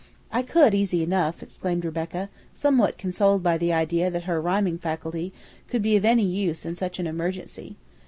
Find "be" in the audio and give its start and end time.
5.83-5.95